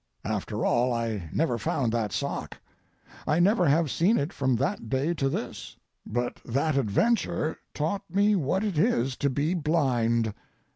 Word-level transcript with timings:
After 0.25 0.65
all, 0.65 0.91
I 0.91 1.29
never 1.31 1.59
found 1.59 1.91
that 1.91 2.11
sock. 2.11 2.57
I 3.27 3.39
never 3.39 3.67
have 3.67 3.91
seen 3.91 4.17
it 4.17 4.33
from 4.33 4.55
that 4.55 4.89
day 4.89 5.13
to 5.13 5.29
this. 5.29 5.75
But 6.07 6.39
that 6.43 6.75
adventure 6.75 7.59
taught 7.75 8.01
me 8.09 8.35
what 8.35 8.63
it 8.63 8.79
is 8.79 9.15
to 9.17 9.29
be 9.29 9.53
blind. 9.53 10.33